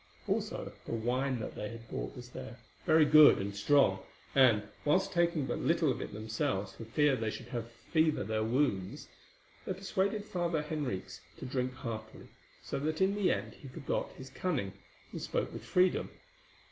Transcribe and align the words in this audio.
Also 0.27 0.71
the 0.85 0.93
wine 0.95 1.39
that 1.39 1.53
they 1.53 1.69
had 1.69 1.87
bought 1.87 2.15
was 2.15 2.29
there, 2.29 2.57
very 2.87 3.05
good 3.05 3.37
and 3.37 3.55
strong, 3.55 3.99
and, 4.33 4.63
whilst 4.83 5.11
taking 5.13 5.45
but 5.45 5.59
little 5.59 5.91
of 5.91 6.01
it 6.01 6.11
themselves 6.11 6.73
for 6.73 6.85
fear 6.85 7.15
they 7.15 7.29
should 7.29 7.45
fever 7.91 8.23
their 8.23 8.43
wounds, 8.43 9.09
they 9.63 9.73
persuaded 9.73 10.25
Father 10.25 10.63
Henriques 10.63 11.21
to 11.37 11.45
drink 11.45 11.73
heartily, 11.75 12.29
so 12.63 12.79
that 12.79 12.99
in 12.99 13.13
the 13.13 13.31
end 13.31 13.53
he 13.53 13.67
forgot 13.67 14.11
his 14.13 14.31
cunning, 14.31 14.73
and 15.11 15.21
spoke 15.21 15.53
with 15.53 15.63
freedom. 15.63 16.09